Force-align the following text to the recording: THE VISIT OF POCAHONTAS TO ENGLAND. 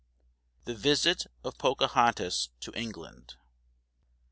THE 0.65 0.73
VISIT 0.73 1.27
OF 1.43 1.59
POCAHONTAS 1.59 2.49
TO 2.59 2.71
ENGLAND. 2.73 3.35